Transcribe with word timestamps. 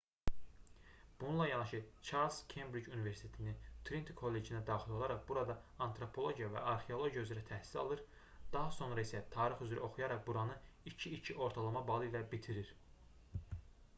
bununla 1.21 1.47
yanaşı 1.47 1.85
çarles 2.07 2.37
kembric 2.53 2.87
universitetinin 2.93 3.59
triniti 3.89 4.15
kollecinə 4.21 4.61
daxil 4.69 4.95
olaraq 5.01 5.21
burada 5.31 5.57
antropologiya 5.87 6.47
və 6.55 6.63
arxeologiya 6.71 7.27
üzrə 7.27 7.43
təhsil 7.51 7.81
alır 7.83 8.01
daha 8.57 8.73
sonra 8.79 9.05
isə 9.09 9.23
tarix 9.37 9.63
üzrə 9.67 9.85
oxuyaraq 9.89 10.25
buranı 10.31 10.57
2:2 10.95 11.37
ortalama 11.49 11.85
balı 11.93 12.09
ilə 12.11 12.25
bitirir 12.35 12.75